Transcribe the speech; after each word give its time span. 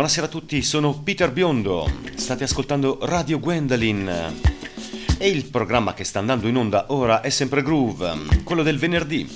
Buonasera 0.00 0.28
a 0.28 0.30
tutti, 0.30 0.62
sono 0.62 0.94
Peter 0.94 1.30
Biondo, 1.30 1.86
state 2.14 2.44
ascoltando 2.44 3.00
Radio 3.02 3.38
Gwendolyn 3.38 4.32
e 5.18 5.28
il 5.28 5.44
programma 5.50 5.92
che 5.92 6.04
sta 6.04 6.18
andando 6.18 6.48
in 6.48 6.56
onda 6.56 6.86
ora 6.88 7.20
è 7.20 7.28
sempre 7.28 7.62
Groove, 7.62 8.42
quello 8.42 8.62
del 8.62 8.78
venerdì, 8.78 9.28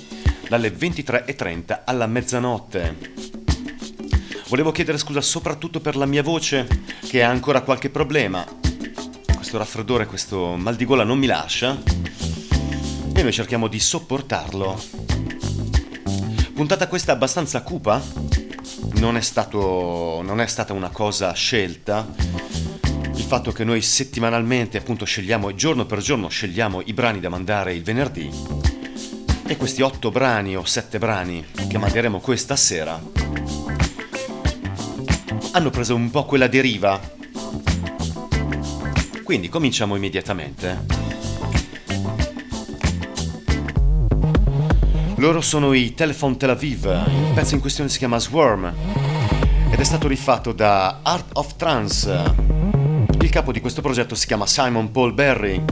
dalle 0.49 0.73
23.30 0.75 1.81
alla 1.85 2.07
mezzanotte. 2.07 2.97
Volevo 4.47 4.71
chiedere 4.71 4.97
scusa 4.97 5.21
soprattutto 5.21 5.81
per 5.81 5.95
la 5.95 6.07
mia 6.07 6.23
voce 6.23 6.67
che 7.07 7.21
ha 7.21 7.29
ancora 7.29 7.61
qualche 7.61 7.91
problema. 7.91 8.43
Questo 9.35 9.59
raffreddore, 9.59 10.07
questo 10.07 10.55
mal 10.55 10.75
di 10.75 10.85
gola 10.85 11.03
non 11.03 11.19
mi 11.19 11.27
lascia 11.27 11.77
e 13.13 13.21
noi 13.21 13.31
cerchiamo 13.31 13.67
di 13.67 13.79
sopportarlo. 13.79 14.81
Puntata 16.55 16.87
questa 16.87 17.11
abbastanza 17.11 17.61
cupa, 17.61 18.01
non 18.99 19.17
è, 19.17 19.21
stato, 19.21 20.21
non 20.23 20.41
è 20.41 20.47
stata 20.47 20.73
una 20.73 20.89
cosa 20.89 21.31
scelta. 21.33 22.07
Il 23.13 23.23
fatto 23.23 23.51
che 23.51 23.63
noi 23.63 23.81
settimanalmente 23.81 24.77
appunto 24.77 25.05
scegliamo, 25.05 25.53
giorno 25.55 25.85
per 25.85 25.99
giorno 25.99 26.27
scegliamo 26.27 26.81
i 26.85 26.93
brani 26.93 27.19
da 27.19 27.29
mandare 27.29 27.73
il 27.73 27.83
venerdì 27.83 28.29
e 29.47 29.57
questi 29.57 29.81
otto 29.81 30.09
brani 30.11 30.55
o 30.55 30.65
sette 30.65 30.97
brani 30.97 31.45
che 31.67 31.77
manderemo 31.77 32.19
questa 32.19 32.55
sera 32.55 33.35
hanno 35.55 35.69
preso 35.69 35.95
un 35.95 36.11
po' 36.11 36.25
quella 36.25 36.47
deriva. 36.47 36.99
Quindi 39.23 39.47
cominciamo 39.47 39.95
immediatamente. 39.95 41.04
Loro 45.17 45.39
sono 45.39 45.71
i 45.71 45.93
Telephone 45.93 46.35
Tel 46.35 46.49
Aviv, 46.49 46.83
il 46.85 47.31
pezzo 47.33 47.55
in 47.55 47.61
questione 47.61 47.89
si 47.89 47.97
chiama 47.97 48.19
Swarm 48.19 48.71
ed 49.71 49.79
è 49.79 49.83
stato 49.83 50.09
rifatto 50.09 50.51
da 50.51 50.99
Art 51.03 51.29
of 51.33 51.55
Trance. 51.55 52.33
Il 53.21 53.29
capo 53.29 53.53
di 53.53 53.61
questo 53.61 53.81
progetto 53.81 54.13
si 54.13 54.27
chiama 54.27 54.45
Simon 54.45 54.91
Paul 54.91 55.13
Berry. 55.13 55.63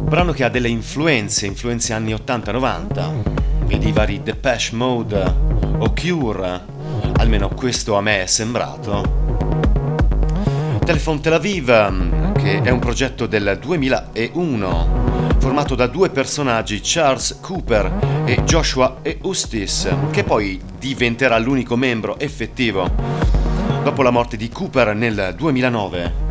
Brano 0.00 0.32
che 0.32 0.44
ha 0.44 0.48
delle 0.48 0.68
influenze, 0.68 1.44
influenze 1.44 1.92
anni 1.92 2.14
80-90, 2.14 3.66
vedi 3.66 3.88
i 3.88 3.92
vari 3.92 4.22
Depeche 4.22 4.74
Mode 4.74 5.34
o 5.78 5.92
Cure, 5.92 6.64
almeno 7.18 7.50
questo 7.50 7.94
a 7.94 8.00
me 8.00 8.22
è 8.22 8.26
sembrato. 8.26 9.24
Telephone 10.82 11.20
Tel 11.20 11.34
Aviv, 11.34 12.32
che 12.32 12.62
è 12.62 12.70
un 12.70 12.78
progetto 12.78 13.26
del 13.26 13.58
2001 13.60 15.15
formato 15.38 15.74
da 15.74 15.86
due 15.86 16.10
personaggi, 16.10 16.80
Charles 16.82 17.38
Cooper 17.40 18.24
e 18.24 18.42
Joshua 18.44 18.98
Eustis, 19.02 19.88
che 20.10 20.24
poi 20.24 20.60
diventerà 20.78 21.38
l'unico 21.38 21.76
membro 21.76 22.18
effettivo 22.18 22.90
dopo 23.82 24.02
la 24.02 24.10
morte 24.10 24.36
di 24.36 24.48
Cooper 24.48 24.94
nel 24.94 25.34
2009. 25.36 26.25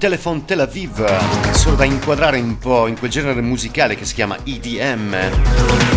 Telephone 0.00 0.46
Tel 0.46 0.60
Aviv, 0.60 1.52
solo 1.52 1.76
da 1.76 1.84
inquadrare 1.84 2.40
un 2.40 2.56
po' 2.56 2.86
in 2.86 2.98
quel 2.98 3.10
genere 3.10 3.42
musicale 3.42 3.96
che 3.96 4.06
si 4.06 4.14
chiama 4.14 4.38
EDM, 4.42 5.10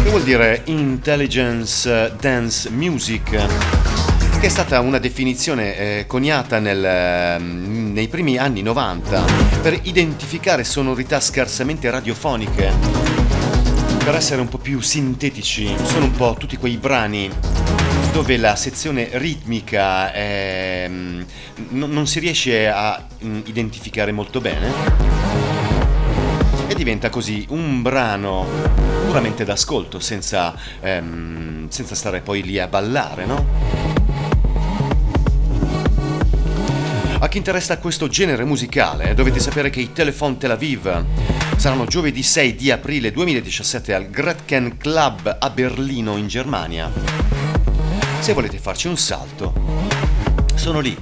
che 0.04 0.10
vuol 0.10 0.24
dire 0.24 0.64
Intelligence 0.66 2.14
Dance 2.20 2.70
Music, 2.70 3.30
che 3.30 4.46
è 4.46 4.50
stata 4.50 4.82
una 4.82 4.98
definizione 4.98 5.78
eh, 5.78 6.06
coniata 6.06 6.60
nel, 6.60 7.40
mm, 7.40 7.94
nei 7.94 8.10
primi 8.10 8.38
anni 8.38 8.62
90 8.62 9.24
per 9.62 9.80
identificare 9.84 10.66
sonorità 10.66 11.22
scarsamente 11.22 11.90
radiofoniche, 11.90 12.74
per 14.04 14.16
essere 14.16 14.42
un 14.42 14.50
po' 14.50 14.58
più 14.58 14.82
sintetici, 14.82 15.74
sono 15.82 16.04
un 16.04 16.12
po' 16.12 16.36
tutti 16.38 16.58
quei 16.58 16.76
brani 16.76 17.32
dove 18.14 18.38
la 18.38 18.56
sezione 18.56 19.10
ritmica 19.14 20.14
è, 20.14 20.88
mm, 21.72 21.92
non, 21.92 22.08
si 22.08 22.20
riesce 22.20 22.68
a 22.68 23.04
mm, 23.24 23.42
identificare 23.46 24.12
molto 24.12 24.42
bene 24.42 24.72
e 26.68 26.76
diventa 26.76 27.10
così 27.10 27.46
un 27.50 27.82
brano 27.82 28.46
puramente 29.06 29.44
d'ascolto, 29.44 30.00
senza, 30.00 30.56
ehm, 30.80 31.70
senza 31.70 31.96
stare 31.96 32.22
poi 32.22 32.42
lì 32.42 32.60
a 32.60 32.68
ballare, 32.68 33.26
no? 33.26 33.46
A 37.20 37.28
chi 37.30 37.38
interessa 37.38 37.78
questo 37.78 38.10
genere 38.10 38.44
musicale, 38.44 39.14
dovete 39.14 39.40
sapere 39.40 39.70
che 39.70 39.80
i 39.80 39.94
Telefon 39.94 40.38
Tel 40.38 40.52
Aviv 40.52 41.06
saranno 41.56 41.86
giovedì 41.86 42.22
6 42.22 42.56
di 42.56 42.70
aprile 42.72 43.12
2017 43.12 43.94
al 43.94 44.10
Gretken 44.10 44.76
Club 44.78 45.38
a 45.40 45.50
Berlino 45.50 46.18
in 46.18 46.28
Germania. 46.28 46.92
Se 48.20 48.34
volete 48.34 48.58
farci 48.58 48.88
un 48.88 48.98
salto, 48.98 49.54
sono 50.56 50.80
lì. 50.80 50.98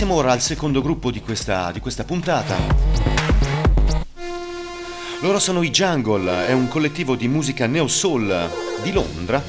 Passiamo 0.00 0.18
ora 0.18 0.32
al 0.32 0.40
secondo 0.40 0.80
gruppo 0.80 1.10
di 1.10 1.20
questa, 1.20 1.70
di 1.72 1.80
questa 1.80 2.04
puntata. 2.04 2.56
Loro 5.20 5.38
sono 5.38 5.62
i 5.62 5.68
Jungle, 5.68 6.46
è 6.46 6.52
un 6.52 6.68
collettivo 6.68 7.16
di 7.16 7.28
musica 7.28 7.66
neo 7.66 7.86
soul 7.86 8.50
di 8.82 8.92
Londra 8.92 9.42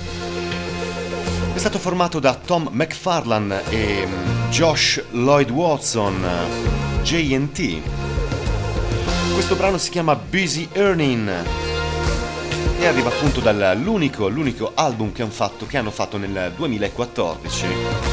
è 1.53 1.57
stato 1.57 1.80
formato 1.80 2.19
da 2.19 2.36
Tom 2.36 2.68
McFarlane 2.69 3.62
e 3.69 4.06
mm, 4.06 4.50
Josh 4.50 5.01
Lloyd 5.12 5.50
Watson, 5.51 6.21
JT. 7.01 7.81
Questo 9.31 9.56
brano 9.56 9.77
si 9.77 9.89
chiama 9.89 10.15
Busy 10.18 10.68
Earning 10.74 11.31
e 12.77 12.86
arriva 12.86 13.07
appunto 13.07 13.39
dall'unico 13.39 14.27
l'unico 14.27 14.74
album 14.75 15.13
che 15.13 15.25
fatto, 15.27 15.65
che 15.65 15.77
hanno 15.77 15.92
fatto 15.92 16.18
nel 16.18 16.51
2014. 16.57 18.11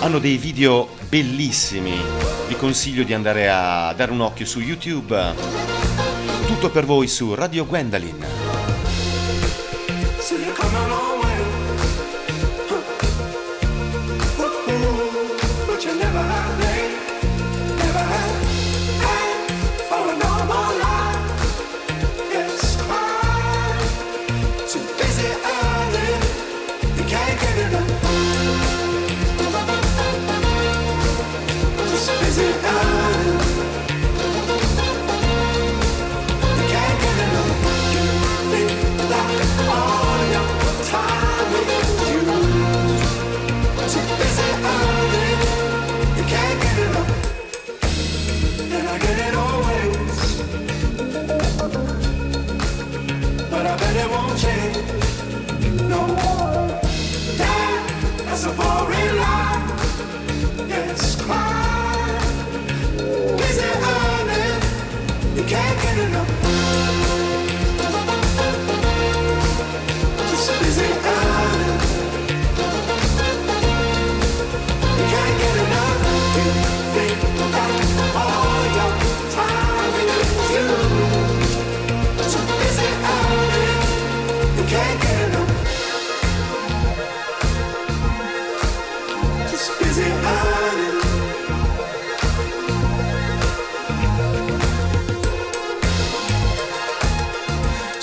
Hanno 0.00 0.20
dei 0.20 0.36
video 0.36 0.88
bellissimi, 1.08 2.00
vi 2.46 2.54
consiglio 2.54 3.02
di 3.02 3.14
andare 3.14 3.50
a 3.50 3.92
dare 3.94 4.12
un 4.12 4.20
occhio 4.20 4.46
su 4.46 4.60
YouTube. 4.60 5.34
Tutto 6.46 6.70
per 6.70 6.84
voi 6.84 7.08
su 7.08 7.34
Radio 7.34 7.66
Gwendolyn. 7.66 8.37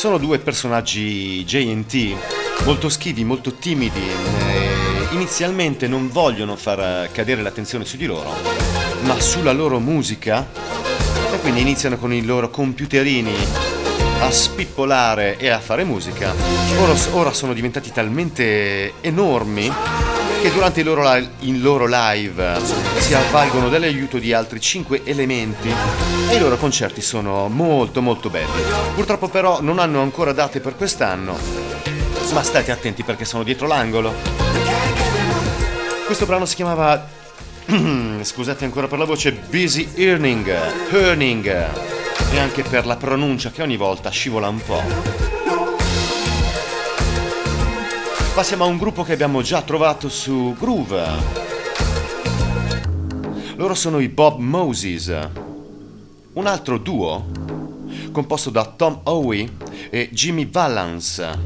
Sono 0.05 0.19
due 0.19 0.37
personaggi 0.37 1.43
JT 1.45 2.63
molto 2.65 2.89
schivi, 2.89 3.23
molto 3.23 3.53
timidi. 3.53 4.01
Eh, 4.01 5.13
inizialmente 5.13 5.87
non 5.87 6.09
vogliono 6.09 6.55
far 6.55 7.09
cadere 7.11 7.41
l'attenzione 7.41 7.85
su 7.85 7.97
di 7.97 8.05
loro, 8.05 8.31
ma 9.01 9.19
sulla 9.19 9.51
loro 9.51 9.79
musica. 9.79 10.47
E 11.33 11.39
quindi 11.39 11.61
iniziano 11.61 11.97
con 11.97 12.13
i 12.13 12.23
loro 12.23 12.51
computerini 12.51 13.64
a 14.25 14.31
spippolare 14.31 15.37
e 15.37 15.49
a 15.49 15.59
fare 15.59 15.83
musica. 15.83 16.33
Ora, 16.79 16.95
ora 17.11 17.31
sono 17.31 17.53
diventati 17.53 17.91
talmente 17.91 18.93
enormi 19.01 19.71
che 20.41 20.51
durante 20.51 20.79
il 20.79 20.87
loro, 20.87 21.15
il 21.15 21.61
loro 21.61 21.85
live 21.87 22.59
si 22.97 23.13
avvalgono 23.13 23.69
dell'aiuto 23.69 24.17
di 24.17 24.33
altri 24.33 24.59
5 24.59 25.01
elementi 25.03 25.71
e 26.29 26.35
i 26.35 26.39
loro 26.39 26.57
concerti 26.57 27.01
sono 27.01 27.49
molto 27.49 28.01
molto 28.01 28.31
belli. 28.31 28.63
Purtroppo 28.95 29.27
però 29.27 29.61
non 29.61 29.77
hanno 29.77 30.01
ancora 30.01 30.33
date 30.33 30.59
per 30.59 30.75
quest'anno, 30.75 31.37
ma 32.33 32.41
state 32.41 32.71
attenti 32.71 33.03
perché 33.03 33.25
sono 33.25 33.43
dietro 33.43 33.67
l'angolo. 33.67 34.11
Questo 36.07 36.25
brano 36.25 36.45
si 36.45 36.55
chiamava, 36.55 37.07
scusate 38.23 38.65
ancora 38.65 38.87
per 38.87 38.97
la 38.97 39.05
voce, 39.05 39.33
Busy 39.33 39.91
Earning, 39.93 40.51
Earning, 40.91 41.94
e 42.35 42.39
anche 42.39 42.63
per 42.63 42.85
la 42.85 42.97
pronuncia 42.97 43.49
che 43.49 43.61
ogni 43.61 43.77
volta 43.77 44.09
scivola 44.09 44.49
un 44.49 44.61
po'. 44.61 44.81
Passiamo 48.33 48.65
a 48.65 48.67
un 48.67 48.77
gruppo 48.77 49.03
che 49.03 49.13
abbiamo 49.13 49.41
già 49.41 49.61
trovato 49.61 50.09
su 50.09 50.53
Groove. 50.59 51.03
Loro 53.55 53.73
sono 53.73 53.99
i 53.99 54.09
Bob 54.09 54.39
Moses, 54.39 55.17
un 56.33 56.45
altro 56.45 56.77
duo 56.77 57.25
composto 58.11 58.49
da 58.49 58.65
Tom 58.65 58.99
Howe 59.03 59.49
e 59.89 60.09
Jimmy 60.11 60.49
Valance, 60.49 61.39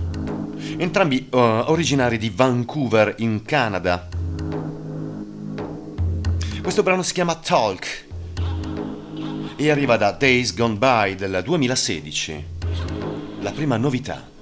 entrambi 0.76 1.28
uh, 1.30 1.38
originari 1.38 2.18
di 2.18 2.32
Vancouver 2.36 3.14
in 3.20 3.44
Canada. 3.44 4.10
Questo 6.64 6.82
brano 6.82 7.04
si 7.04 7.14
chiama 7.14 7.36
Talk 7.36 8.08
e 9.62 9.70
arriva 9.70 9.98
da 9.98 10.12
Days 10.12 10.56
Gone 10.56 10.76
By 10.76 11.16
del 11.16 11.42
2016, 11.44 12.46
la 13.42 13.52
prima 13.52 13.76
novità. 13.76 14.39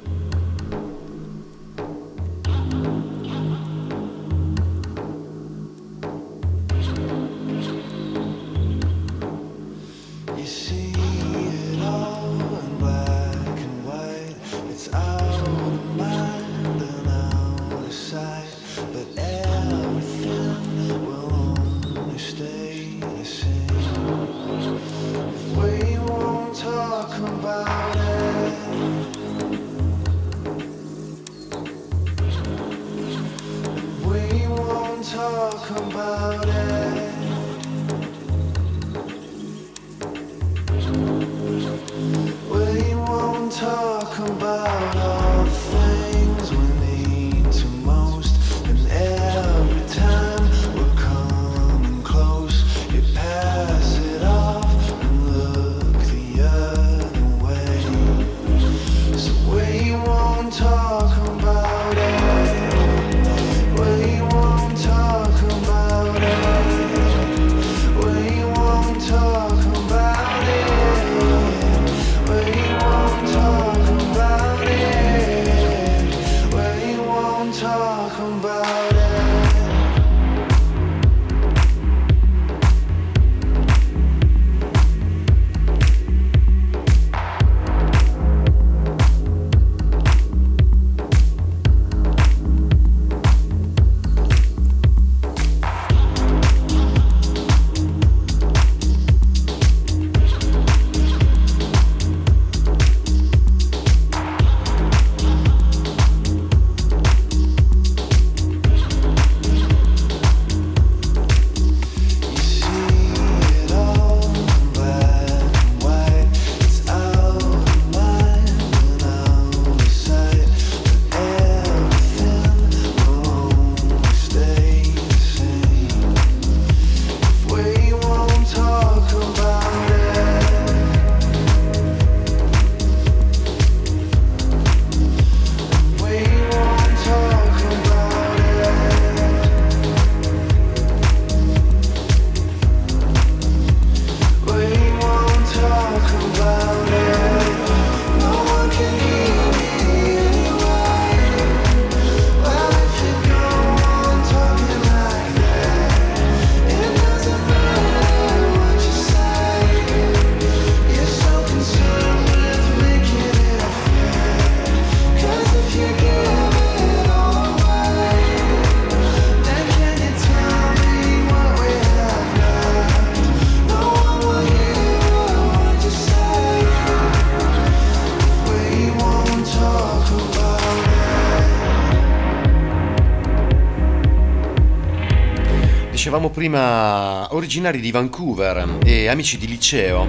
Prima, 186.37 187.33
originari 187.33 187.79
di 187.79 187.89
Vancouver 187.89 188.77
e 188.85 189.07
amici 189.07 189.39
di 189.39 189.47
liceo. 189.47 190.07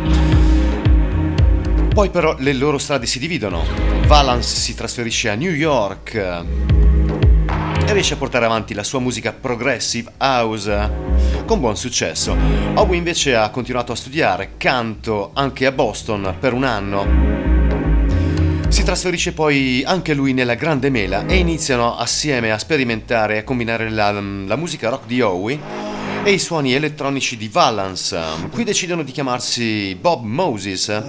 Poi 1.89 2.11
però 2.11 2.37
le 2.39 2.53
loro 2.53 2.77
strade 2.77 3.07
si 3.07 3.19
dividono. 3.19 3.65
Valance 4.05 4.57
si 4.57 4.75
trasferisce 4.75 5.31
a 5.31 5.35
New 5.37 5.51
York 5.51 6.15
e 6.17 7.93
riesce 7.95 8.13
a 8.13 8.19
portare 8.19 8.45
avanti 8.45 8.75
la 8.75 8.83
sua 8.83 8.99
musica 8.99 9.33
progressive 9.33 10.13
house 10.19 10.91
con 11.47 11.61
buon 11.61 11.79
successo. 11.79 12.37
Howe 12.75 12.95
invece 12.95 13.35
ha 13.35 13.49
continuato 13.49 13.93
a 13.93 13.97
studiare 13.97 14.51
canto 14.59 15.31
anche 15.33 15.65
a 15.65 15.73
Boston 15.73 16.37
per 16.39 16.53
un 16.53 16.65
anno 16.65 17.47
si 18.69 18.85
trasferisce 18.85 19.33
poi 19.33 19.83
anche 19.87 20.13
lui 20.13 20.35
nella 20.35 20.55
Grande 20.55 20.91
Mela 20.91 21.25
e 21.25 21.37
iniziano 21.37 21.97
assieme 21.97 22.53
a 22.53 22.59
sperimentare 22.59 23.37
e 23.37 23.39
a 23.39 23.43
combinare 23.43 23.89
la, 23.89 24.11
la 24.11 24.57
musica 24.57 24.91
rock 24.91 25.07
di 25.07 25.23
Howie 25.23 25.88
e 26.25 26.33
i 26.33 26.39
suoni 26.39 26.75
elettronici 26.75 27.37
di 27.37 27.49
Valance. 27.49 28.19
Qui 28.51 28.65
decidono 28.65 29.03
di 29.03 29.13
chiamarsi 29.13 29.97
Bob 30.01 30.25
Moses, 30.25 31.03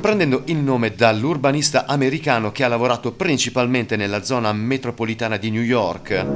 prendendo 0.00 0.42
il 0.46 0.56
nome 0.56 0.94
dall'urbanista 0.94 1.86
americano 1.86 2.52
che 2.52 2.64
ha 2.64 2.68
lavorato 2.68 3.12
principalmente 3.12 3.96
nella 3.96 4.22
zona 4.22 4.52
metropolitana 4.52 5.36
di 5.36 5.50
New 5.50 5.62
York. 5.62 6.26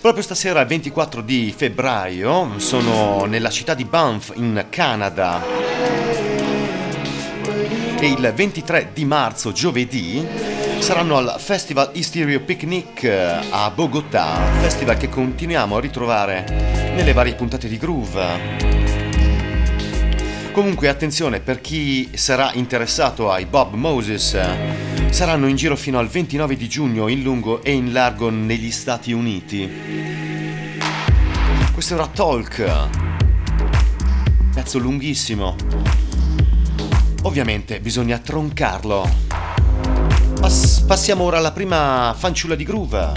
Proprio 0.00 0.22
stasera, 0.22 0.64
24 0.64 1.22
di 1.22 1.54
febbraio, 1.56 2.58
sono 2.58 3.24
nella 3.24 3.50
città 3.50 3.74
di 3.74 3.84
Banff, 3.84 4.32
in 4.34 4.66
Canada. 4.68 5.42
E 7.98 8.06
il 8.06 8.32
23 8.34 8.90
di 8.92 9.04
marzo, 9.06 9.52
giovedì, 9.52 10.26
saranno 10.84 11.16
al 11.16 11.36
Festival 11.38 11.92
Hysterio 11.94 12.40
Picnic 12.40 13.04
a 13.48 13.70
Bogotà, 13.70 14.36
festival 14.60 14.98
che 14.98 15.08
continuiamo 15.08 15.78
a 15.78 15.80
ritrovare 15.80 16.44
nelle 16.94 17.14
varie 17.14 17.34
puntate 17.34 17.68
di 17.68 17.78
Groove. 17.78 18.22
Comunque 20.52 20.88
attenzione 20.88 21.40
per 21.40 21.62
chi 21.62 22.10
sarà 22.12 22.52
interessato 22.52 23.32
ai 23.32 23.46
Bob 23.46 23.72
Moses, 23.72 24.38
saranno 25.08 25.46
in 25.46 25.56
giro 25.56 25.74
fino 25.74 25.98
al 25.98 26.08
29 26.08 26.54
di 26.54 26.68
giugno 26.68 27.08
in 27.08 27.22
lungo 27.22 27.62
e 27.62 27.72
in 27.72 27.90
largo 27.90 28.28
negli 28.28 28.70
Stati 28.70 29.12
Uniti. 29.12 29.66
Questo 31.72 31.94
era 31.94 32.06
Talk, 32.08 32.88
pezzo 34.52 34.78
lunghissimo. 34.78 35.56
Ovviamente 37.22 37.80
bisogna 37.80 38.18
troncarlo. 38.18 39.23
Pass- 40.44 40.80
passiamo 40.80 41.24
ora 41.24 41.38
alla 41.38 41.52
prima 41.52 42.14
fanciulla 42.14 42.54
di 42.54 42.64
groove. 42.64 43.12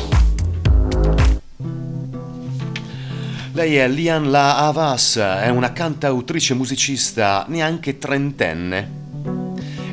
Lei 3.51 3.75
è 3.75 3.86
Lian 3.89 4.31
La 4.31 4.55
Havas, 4.55 5.17
è 5.17 5.50
una 5.50 5.74
cantautrice 5.74 6.53
musicista 6.53 7.43
neanche 7.50 7.98
trentenne. 7.98 8.91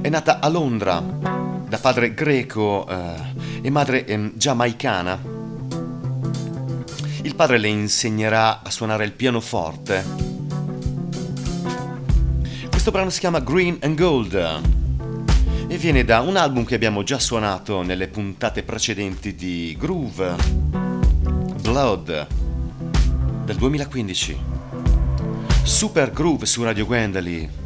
È 0.01 0.09
nata 0.09 0.39
a 0.39 0.49
Londra 0.49 1.01
da 1.01 1.77
padre 1.79 2.15
greco 2.15 2.87
eh, 2.87 3.15
e 3.63 3.69
madre 3.69 4.05
eh, 4.05 4.31
giamaicana. 4.37 5.21
Il 7.23 7.35
padre 7.35 7.59
le 7.59 7.67
insegnerà 7.67 8.63
a 8.63 8.71
suonare 8.71 9.05
il 9.05 9.13
pianoforte. 9.13 10.05
Questo 12.71 12.93
brano 12.93 13.11
si 13.11 13.19
chiama 13.19 13.41
Green 13.41 13.79
and 13.81 13.99
Gold 13.99 14.83
e 15.75 15.77
viene 15.77 16.05
da 16.05 16.21
un 16.21 16.37
album 16.37 16.65
che 16.65 16.77
abbiamo 16.77 17.03
già 17.03 17.19
suonato 17.19 17.83
nelle 17.83 18.07
puntate 18.07 18.63
precedenti 18.63 19.35
di 19.35 19.75
Groove, 19.77 20.37
Blood 21.63 22.27
del 23.45 23.57
2015. 23.57 24.39
Super 25.65 26.13
Groove 26.13 26.47
su 26.47 26.63
Radio 26.63 26.87
Gwendolyn. 26.87 27.64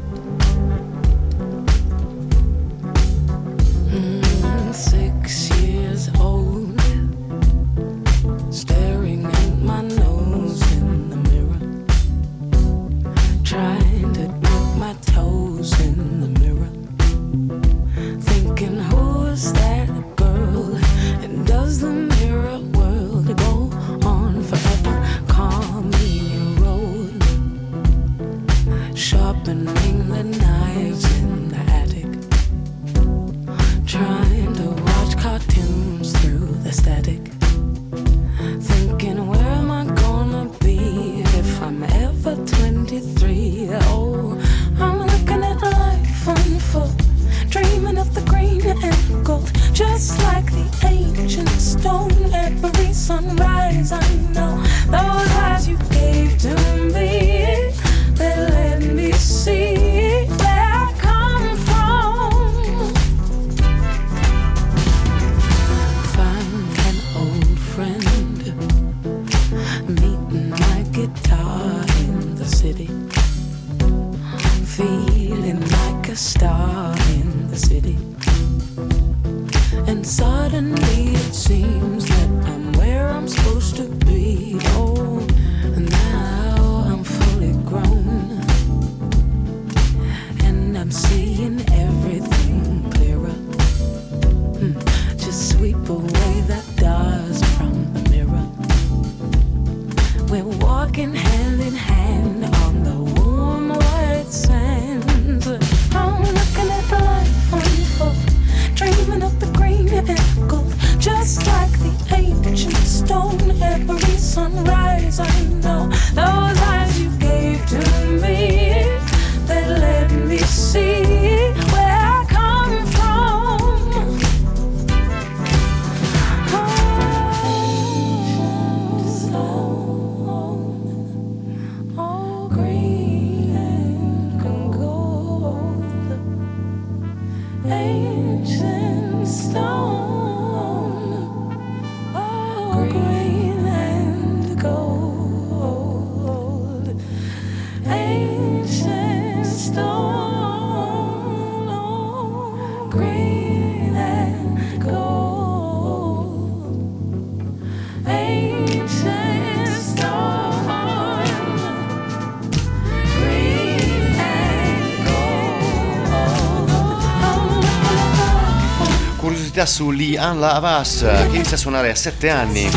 Novità 169.59 169.65
su 169.65 169.91
Lee 169.91 170.17
Ann 170.17 170.39
Lavas 170.39 170.99
che 170.99 171.35
inizia 171.35 171.57
a 171.57 171.59
suonare 171.59 171.89
a 171.89 171.95
7 171.95 172.29
anni. 172.29 172.69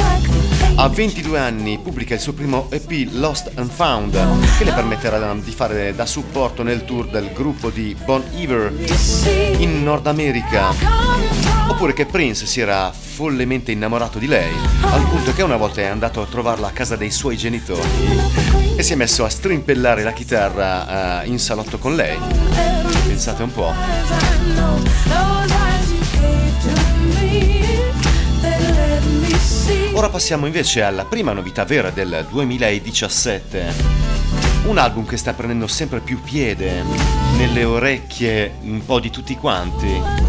A 0.75 0.88
22 0.88 1.38
anni 1.38 1.79
pubblica 1.79 2.14
il 2.14 2.21
suo 2.21 2.33
primo 2.33 2.66
EP 2.71 3.09
Lost 3.12 3.51
and 3.55 3.71
Found 3.71 4.18
che 4.57 4.64
le 4.64 4.73
permetterà 4.73 5.35
di 5.35 5.51
fare 5.53 5.95
da 5.95 6.07
supporto 6.07 6.62
nel 6.62 6.85
tour 6.85 7.09
del 7.09 7.31
gruppo 7.33 7.71
di 7.71 7.97
Bon 8.05 8.23
Iver 8.35 8.73
in 9.59 9.85
Nord 9.85 10.07
America. 10.07 10.71
Oppure 11.68 11.92
che 11.92 12.07
Prince 12.07 12.47
si 12.47 12.61
era 12.61 12.92
follemente 12.92 13.71
innamorato 13.71 14.18
di 14.18 14.27
lei, 14.27 14.53
al 14.81 15.07
punto 15.09 15.33
che 15.33 15.42
una 15.42 15.57
volta 15.57 15.83
è 15.83 15.87
andato 15.87 16.21
a 16.21 16.27
trovarla 16.27 16.68
a 16.68 16.73
casa 16.73 16.97
dei 16.97 17.11
suoi 17.11 17.37
genitori 17.37 17.88
e 18.75 18.83
si 18.83 18.95
è 18.95 18.97
messo 18.97 19.25
a 19.25 19.29
strimpellare 19.29 20.03
la 20.03 20.12
chitarra 20.12 21.23
uh, 21.23 21.29
in 21.29 21.38
salotto 21.38 21.79
con 21.79 21.95
lei. 21.95 22.18
Pensate 23.07 23.42
un 23.42 23.53
po'. 23.53 25.62
Ora 29.95 30.09
passiamo 30.09 30.47
invece 30.47 30.83
alla 30.83 31.05
prima 31.05 31.33
novità 31.33 31.65
vera 31.65 31.91
del 31.91 32.27
2017. 32.31 33.75
Un 34.65 34.79
album 34.79 35.05
che 35.05 35.19
sta 35.19 35.35
prendendo 35.35 35.67
sempre 35.67 36.01
più 36.01 36.21
piede 36.23 36.83
nelle 37.37 37.65
orecchie 37.65 38.55
un 38.63 38.83
po' 38.87 39.01
di 39.01 39.11
tutti 39.11 39.37
quanti. 39.37 40.23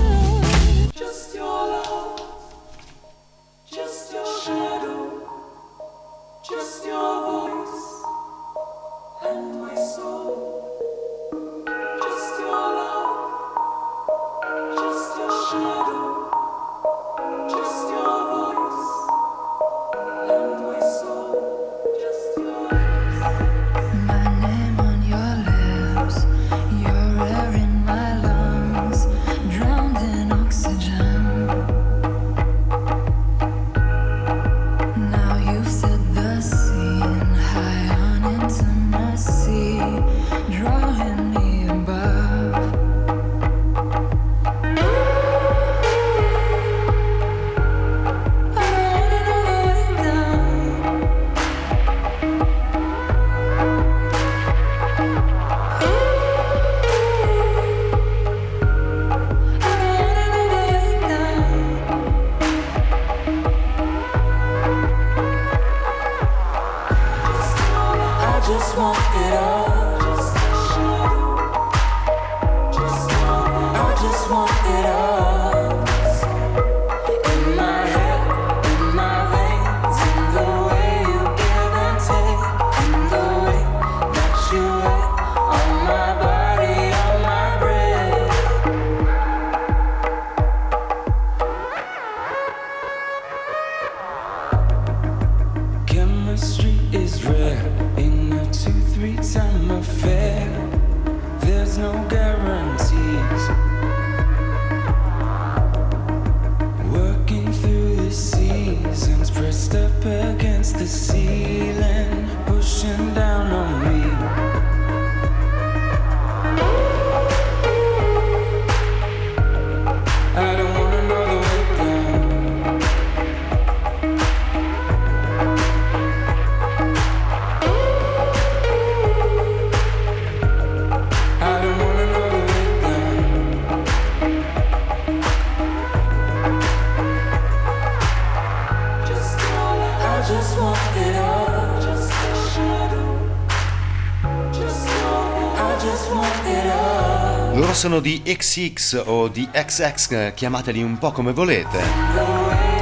Sono 147.83 147.99
di 147.99 148.21
XX 148.25 149.03
o 149.07 149.27
di 149.27 149.45
XX, 149.51 150.33
chiamateli 150.33 150.81
un 150.81 150.97
po' 150.97 151.11
come 151.11 151.33
volete. 151.33 151.81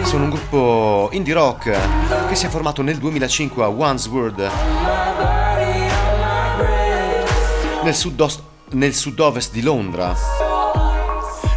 Sono 0.04 0.26
un 0.26 0.30
gruppo 0.30 1.10
indie 1.14 1.34
rock 1.34 1.76
che 2.28 2.36
si 2.36 2.46
è 2.46 2.50
formato 2.50 2.84
nel 2.84 3.00
2005 3.00 3.64
a 3.64 3.68
Wandsworth, 3.68 4.52
nel, 7.82 7.96
sud 7.96 8.44
nel 8.74 8.94
sud-ovest 8.94 9.52
di 9.52 9.64
Londra. 9.64 10.16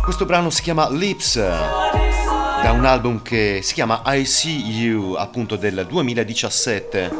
Questo 0.02 0.24
brano 0.24 0.48
si 0.48 0.62
chiama 0.62 0.88
Lips, 0.88 1.36
da 1.36 2.72
un 2.72 2.86
album 2.86 3.20
che 3.20 3.60
si 3.62 3.74
chiama 3.74 4.00
I 4.06 4.24
See 4.24 4.56
You, 4.56 5.16
appunto 5.16 5.56
del 5.56 5.84
2017. 5.86 7.10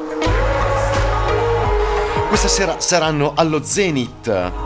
Questa 2.28 2.48
sera 2.48 2.80
saranno 2.80 3.34
allo 3.36 3.62
Zenith 3.62 4.63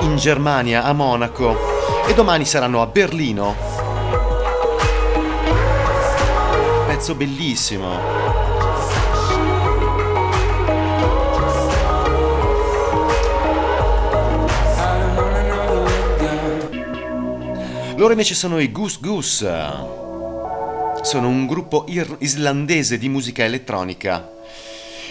in 0.00 0.16
Germania, 0.16 0.82
a 0.84 0.92
Monaco 0.92 1.56
e 2.06 2.14
domani 2.14 2.44
saranno 2.44 2.82
a 2.82 2.86
Berlino. 2.86 3.54
Pezzo 6.86 7.14
bellissimo. 7.14 8.24
Loro 17.96 18.10
invece 18.12 18.34
sono 18.34 18.58
i 18.58 18.70
Goose 18.70 18.98
Goose. 19.00 19.62
Sono 21.02 21.28
un 21.28 21.46
gruppo 21.46 21.84
ir- 21.88 22.16
islandese 22.18 22.98
di 22.98 23.08
musica 23.08 23.44
elettronica. 23.44 24.30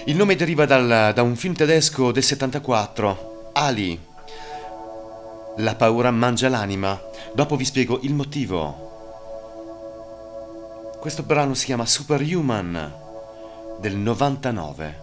Il 0.06 0.16
nome 0.16 0.36
deriva 0.36 0.66
dal, 0.66 1.12
da 1.14 1.22
un 1.22 1.36
film 1.36 1.54
tedesco 1.56 2.12
del 2.12 2.24
74, 2.24 3.52
Ali, 3.54 3.98
la 5.58 5.76
paura 5.76 6.10
mangia 6.10 6.50
l'anima. 6.50 7.00
Dopo 7.34 7.56
vi 7.56 7.66
spiego 7.66 8.00
il 8.02 8.14
motivo. 8.14 8.92
Questo 11.00 11.24
brano 11.24 11.54
si 11.54 11.66
chiama 11.66 11.86
Superhuman 11.86 12.94
del 13.80 13.96
99. 13.96 15.03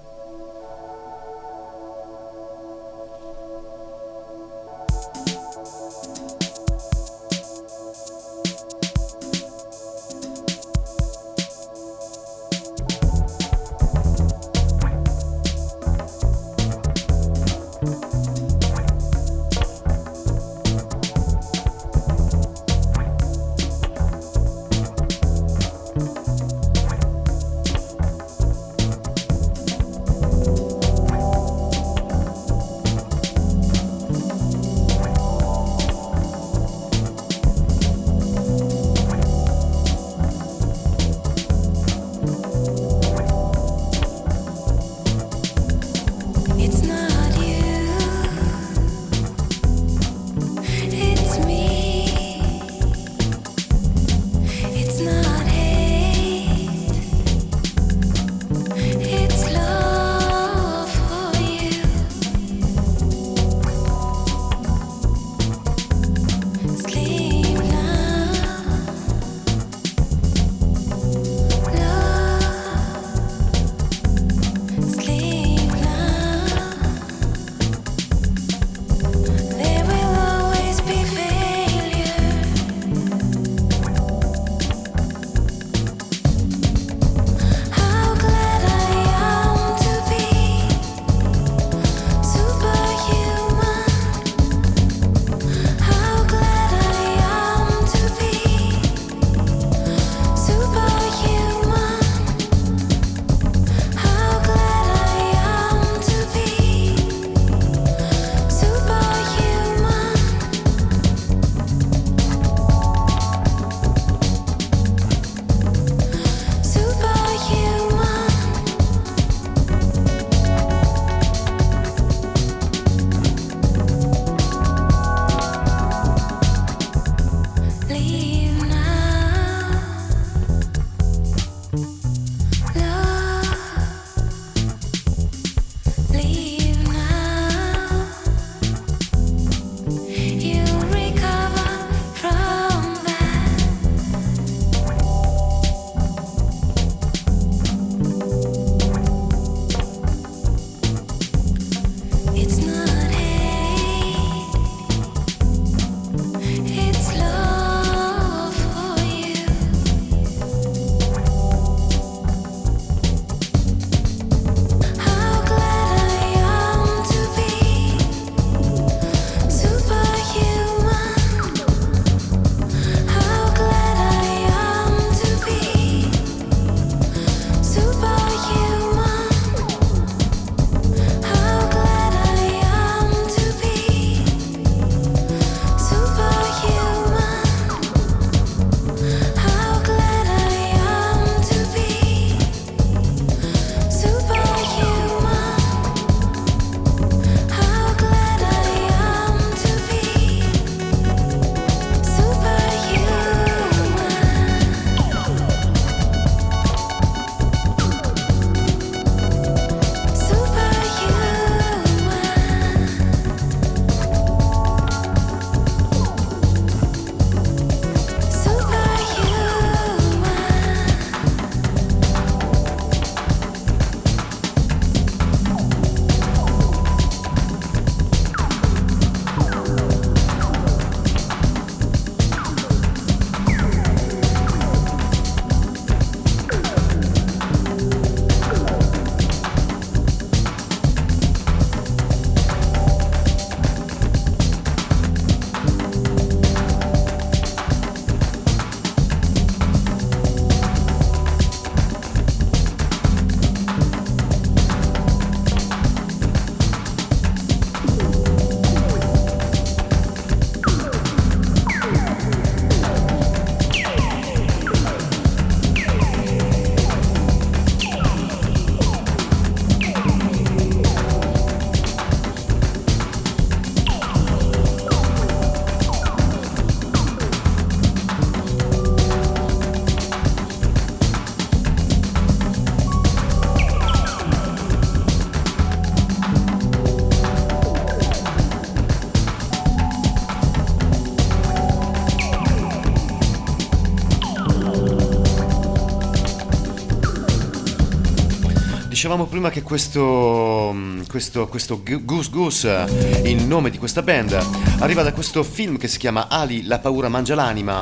Dicevamo 299.00 299.24
prima 299.24 299.48
che 299.48 299.62
questo, 299.62 300.72
mm, 300.74 301.04
questo, 301.08 301.48
questo 301.48 301.80
Goose 301.82 302.28
Goose, 302.30 303.22
il 303.24 303.44
nome 303.44 303.70
di 303.70 303.78
questa 303.78 304.02
band, 304.02 304.38
arriva 304.80 305.02
da 305.02 305.14
questo 305.14 305.42
film 305.42 305.78
che 305.78 305.88
si 305.88 305.96
chiama 305.96 306.28
Ali, 306.28 306.66
la 306.66 306.80
paura 306.80 307.08
mangia 307.08 307.34
l'anima, 307.34 307.80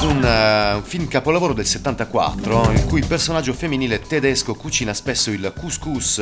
un, 0.00 0.76
uh, 0.76 0.82
film 0.82 1.06
capolavoro 1.06 1.52
del 1.52 1.66
74 1.66 2.72
in 2.72 2.84
cui 2.86 2.98
il 2.98 3.06
personaggio 3.06 3.52
femminile 3.52 4.00
tedesco 4.00 4.56
cucina 4.56 4.92
spesso 4.92 5.30
il 5.30 5.52
couscous 5.56 6.16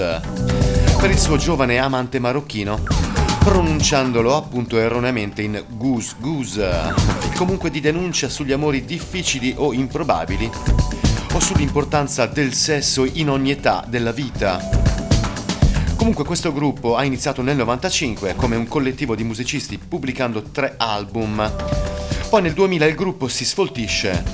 per 1.01 1.09
il 1.09 1.19
suo 1.19 1.39
giovane 1.39 1.79
amante 1.79 2.19
marocchino 2.19 2.83
pronunciandolo 3.39 4.37
appunto 4.37 4.79
erroneamente 4.79 5.41
in 5.41 5.65
goose 5.71 6.17
goose, 6.19 6.93
comunque 7.35 7.71
di 7.71 7.81
denuncia 7.81 8.29
sugli 8.29 8.53
amori 8.53 8.85
difficili 8.85 9.55
o 9.57 9.73
improbabili 9.73 10.98
o 11.33 11.41
sull'importanza 11.41 12.27
del 12.27 12.55
sesso 12.55 13.05
in 13.05 13.29
ogni 13.29 13.51
età 13.51 13.85
della 13.87 14.13
vita. 14.13 14.61
Comunque 15.97 16.25
questo 16.25 16.53
gruppo 16.53 16.97
ha 16.97 17.05
iniziato 17.05 17.43
nel 17.43 17.57
95 17.57 18.35
come 18.35 18.57
un 18.57 18.67
collettivo 18.67 19.15
di 19.15 19.25
musicisti 19.25 19.79
pubblicando 19.79 20.43
tre 20.43 20.75
album. 20.77 21.53
Poi 22.29 22.43
nel 22.43 22.53
2000 22.53 22.87
il 22.87 22.95
gruppo 22.95 23.29
si 23.29 23.45
sfoltisce 23.45 24.25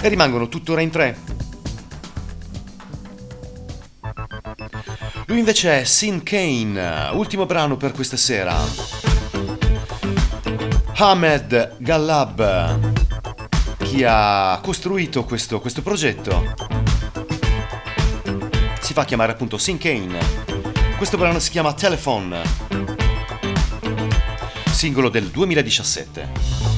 e 0.00 0.08
rimangono 0.08 0.48
tuttora 0.48 0.80
in 0.80 0.90
tre. 0.90 1.18
Lui 5.26 5.38
invece 5.38 5.80
è 5.80 5.84
Sin 5.84 6.22
Kane, 6.22 7.10
ultimo 7.12 7.46
brano 7.46 7.76
per 7.76 7.92
questa 7.92 8.16
sera. 8.16 8.56
Ahmed 10.96 11.76
Gallab 11.78 13.00
chi 13.92 14.04
ha 14.04 14.58
costruito 14.62 15.22
questo, 15.24 15.60
questo 15.60 15.82
progetto. 15.82 16.54
Si 18.80 18.94
fa 18.94 19.04
chiamare 19.04 19.32
appunto 19.32 19.58
Sinkane. 19.58 20.18
Questo 20.96 21.18
brano 21.18 21.38
si 21.38 21.50
chiama 21.50 21.74
Telephone, 21.74 22.40
singolo 24.70 25.10
del 25.10 25.26
2017. 25.26 26.71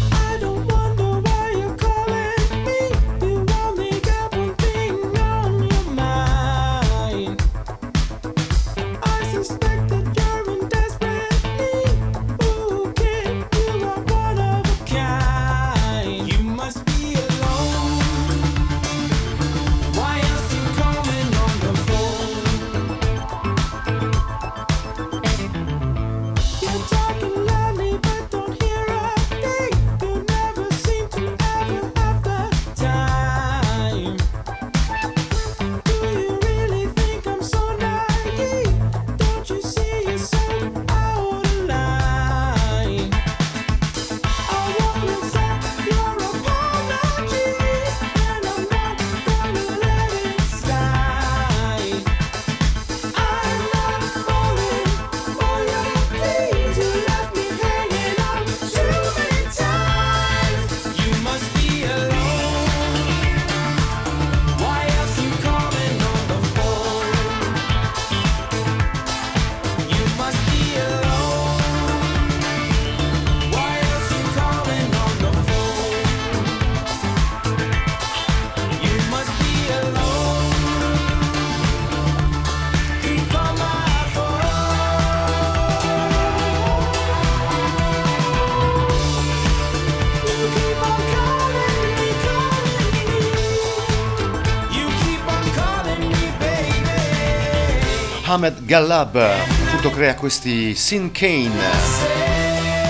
Gallab 98.75 99.15
appunto 99.15 99.91
crea 99.91 100.17
questi 100.17 100.75
Sin 100.75 101.13
Kane 101.13 101.61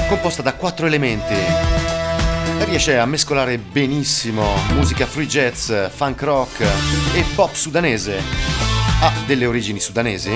composta 0.09 0.41
da 0.41 0.55
quattro 0.55 0.87
elementi 0.87 1.35
riesce 2.61 2.97
a 2.97 3.05
mescolare 3.05 3.59
benissimo 3.59 4.57
musica 4.73 5.05
free 5.05 5.27
jazz, 5.27 5.71
funk 5.91 6.23
rock 6.23 6.61
e 7.13 7.23
pop 7.35 7.53
sudanese. 7.53 8.19
Ha 9.03 9.13
delle 9.27 9.45
origini 9.45 9.79
sudanesi? 9.79 10.31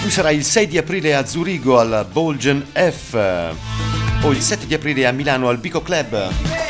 Lui 0.00 0.10
sarà 0.10 0.30
il 0.32 0.42
6 0.42 0.66
di 0.66 0.76
aprile 0.76 1.14
a 1.14 1.24
Zurigo 1.24 1.78
al 1.78 2.04
Bolgen 2.10 2.66
F 2.72 3.14
o 4.22 4.32
il 4.32 4.40
7 4.40 4.66
di 4.66 4.74
aprile 4.74 5.06
a 5.06 5.12
Milano 5.12 5.48
al 5.48 5.58
Bico 5.58 5.82
Club 5.82 6.63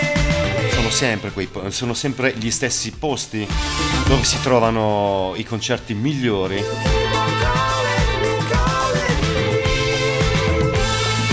sempre, 0.91 1.31
quei, 1.31 1.49
sono 1.69 1.95
sempre 1.95 2.35
gli 2.37 2.51
stessi 2.51 2.91
posti 2.93 3.47
dove 4.07 4.25
si 4.25 4.41
trovano 4.41 5.33
i 5.37 5.45
concerti 5.45 5.95
migliori. 5.95 6.63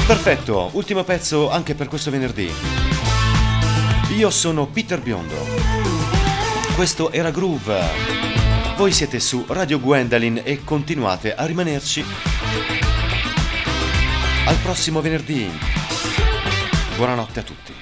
Perfetto, 0.06 0.70
ultimo 0.74 1.04
pezzo 1.04 1.50
anche 1.50 1.74
per 1.76 1.88
questo 1.88 2.12
venerdì. 2.12 2.52
Io 4.16 4.30
sono 4.30 4.68
Peter 4.68 5.00
Biondo. 5.00 5.36
Questo 6.76 7.12
era 7.12 7.32
Groove. 7.32 7.80
Voi 8.76 8.92
siete 8.92 9.20
su 9.20 9.46
Radio 9.48 9.80
Gwendolyn 9.80 10.42
e 10.44 10.64
continuate 10.64 11.34
a 11.34 11.46
rimanerci. 11.46 12.04
Al 14.46 14.56
prossimo 14.58 15.02
venerdì. 15.02 15.50
Buonanotte 16.98 17.40
a 17.40 17.44
tutti. 17.44 17.81